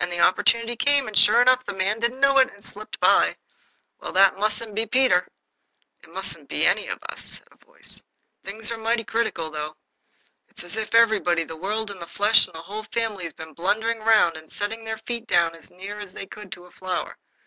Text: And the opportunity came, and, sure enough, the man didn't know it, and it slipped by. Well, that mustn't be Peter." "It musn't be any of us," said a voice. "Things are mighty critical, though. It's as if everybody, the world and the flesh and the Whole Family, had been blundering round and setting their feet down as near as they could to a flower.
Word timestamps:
And 0.00 0.10
the 0.10 0.20
opportunity 0.20 0.76
came, 0.76 1.06
and, 1.08 1.18
sure 1.18 1.42
enough, 1.42 1.66
the 1.66 1.74
man 1.74 2.00
didn't 2.00 2.20
know 2.20 2.38
it, 2.38 2.48
and 2.48 2.56
it 2.56 2.64
slipped 2.64 2.98
by. 3.00 3.36
Well, 4.00 4.12
that 4.12 4.38
mustn't 4.38 4.74
be 4.74 4.86
Peter." 4.86 5.28
"It 6.02 6.08
musn't 6.08 6.48
be 6.48 6.64
any 6.64 6.88
of 6.88 6.98
us," 7.10 7.22
said 7.34 7.48
a 7.50 7.62
voice. 7.62 8.02
"Things 8.42 8.70
are 8.70 8.78
mighty 8.78 9.04
critical, 9.04 9.50
though. 9.50 9.76
It's 10.48 10.64
as 10.64 10.76
if 10.76 10.94
everybody, 10.94 11.44
the 11.44 11.54
world 11.54 11.90
and 11.90 12.00
the 12.00 12.06
flesh 12.06 12.46
and 12.46 12.54
the 12.54 12.62
Whole 12.62 12.84
Family, 12.94 13.24
had 13.24 13.36
been 13.36 13.52
blundering 13.52 13.98
round 13.98 14.38
and 14.38 14.50
setting 14.50 14.86
their 14.86 15.02
feet 15.04 15.26
down 15.26 15.54
as 15.54 15.70
near 15.70 15.98
as 15.98 16.14
they 16.14 16.24
could 16.24 16.50
to 16.52 16.64
a 16.64 16.70
flower. 16.70 17.18